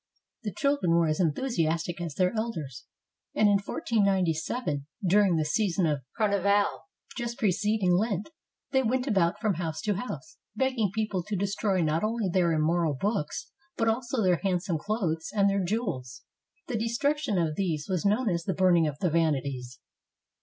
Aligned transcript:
The 0.41 0.51
children 0.53 0.93
were 0.93 1.05
as 1.05 1.19
enthusi 1.19 1.69
astic 1.69 2.01
as 2.03 2.15
their 2.15 2.33
elders, 2.35 2.87
and 3.35 3.47
in 3.47 3.59
1497, 3.63 4.87
during 5.05 5.35
the 5.35 5.45
season 5.45 5.85
of 5.85 6.01
Car 6.17 6.27
nival 6.29 6.79
just 7.15 7.37
preceding 7.37 7.93
Lent, 7.93 8.29
they 8.71 8.81
went 8.81 9.05
about 9.05 9.39
from 9.39 9.53
house 9.53 9.79
to 9.81 9.93
house, 9.93 10.39
begging 10.55 10.89
people 10.91 11.21
to 11.21 11.35
destroy 11.35 11.81
not 11.83 12.03
only 12.03 12.27
their 12.29 12.51
immoral 12.51 12.95
books, 12.99 13.51
but 13.77 13.87
also 13.87 14.23
their 14.23 14.37
handsome 14.41 14.79
clothes 14.79 15.29
and 15.35 15.47
their 15.47 15.63
jewels. 15.63 16.23
The 16.65 16.79
destruction 16.79 17.37
of 17.37 17.55
these 17.55 17.85
was 17.87 18.03
known 18.03 18.27
as 18.27 18.45
the 18.45 18.55
"Burning 18.55 18.87
of 18.87 18.97
the 19.01 19.11
Vanities." 19.11 19.77